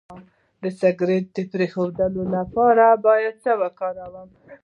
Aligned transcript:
د 0.61 0.63
سګرټ 0.79 1.25
د 1.35 1.37
پرېښودو 1.51 2.23
لپاره 2.35 2.85
باید 3.05 3.35
څه 3.43 3.51
شی 3.55 3.59
وکاروم؟ 3.61 4.29